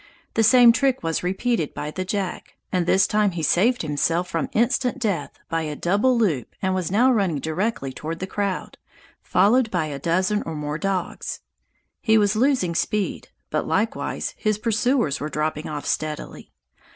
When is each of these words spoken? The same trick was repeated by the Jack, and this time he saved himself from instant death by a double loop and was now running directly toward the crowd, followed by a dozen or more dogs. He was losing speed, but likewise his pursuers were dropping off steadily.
The 0.33 0.41
same 0.41 0.71
trick 0.71 1.03
was 1.03 1.21
repeated 1.21 1.75
by 1.75 1.91
the 1.91 2.03
Jack, 2.03 2.55
and 2.71 2.87
this 2.87 3.05
time 3.05 3.29
he 3.33 3.43
saved 3.43 3.83
himself 3.83 4.27
from 4.27 4.49
instant 4.51 4.97
death 4.97 5.37
by 5.47 5.61
a 5.61 5.75
double 5.75 6.17
loop 6.17 6.55
and 6.59 6.73
was 6.73 6.89
now 6.89 7.11
running 7.11 7.37
directly 7.37 7.93
toward 7.93 8.17
the 8.17 8.25
crowd, 8.25 8.79
followed 9.21 9.69
by 9.69 9.85
a 9.85 9.99
dozen 9.99 10.41
or 10.41 10.55
more 10.55 10.79
dogs. 10.79 11.41
He 12.01 12.17
was 12.17 12.35
losing 12.35 12.73
speed, 12.73 13.29
but 13.51 13.67
likewise 13.67 14.33
his 14.39 14.57
pursuers 14.57 15.19
were 15.19 15.29
dropping 15.29 15.67
off 15.69 15.85
steadily. 15.85 16.51